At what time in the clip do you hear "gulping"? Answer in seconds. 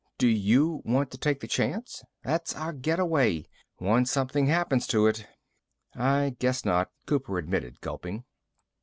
7.81-8.23